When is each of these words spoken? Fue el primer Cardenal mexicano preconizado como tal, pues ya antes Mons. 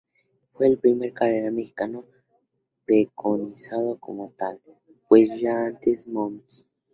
Fue 0.53 0.65
el 0.65 0.79
primer 0.79 1.13
Cardenal 1.13 1.51
mexicano 1.51 2.05
preconizado 2.87 3.99
como 3.99 4.31
tal, 4.35 4.59
pues 5.07 5.39
ya 5.39 5.65
antes 5.67 6.07
Mons. 6.07 6.65